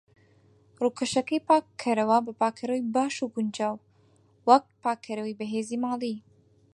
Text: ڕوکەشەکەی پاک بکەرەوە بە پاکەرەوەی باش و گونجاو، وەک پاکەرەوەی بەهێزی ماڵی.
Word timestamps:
ڕوکەشەکەی 0.83 1.45
پاک 1.49 1.65
بکەرەوە 1.71 2.17
بە 2.25 2.31
پاکەرەوەی 2.39 2.87
باش 2.95 3.15
و 3.21 3.31
گونجاو، 3.35 3.77
وەک 4.47 4.63
پاکەرەوەی 4.83 5.37
بەهێزی 5.39 5.81
ماڵی. 5.83 6.15